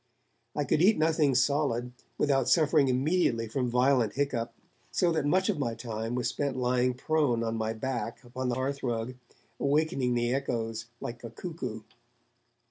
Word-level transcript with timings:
I 0.55 0.63
could 0.63 0.81
eat 0.81 0.97
nothing 0.97 1.35
solid, 1.35 1.91
without 2.17 2.49
suffering 2.49 2.87
immediately 2.87 3.47
from 3.47 3.69
violent 3.69 4.13
hiccough, 4.13 4.49
so 4.89 5.11
that 5.11 5.27
much 5.27 5.47
of 5.47 5.59
my 5.59 5.75
time 5.75 6.15
was 6.15 6.27
spent 6.27 6.57
lying 6.57 6.95
prone 6.95 7.43
on 7.43 7.55
my 7.55 7.73
back 7.73 8.23
upon 8.23 8.49
the 8.49 8.55
hearthrug, 8.55 9.13
awakening 9.59 10.15
the 10.15 10.33
echoes 10.33 10.87
like 11.01 11.23
a 11.23 11.29
cuckoo. 11.29 11.81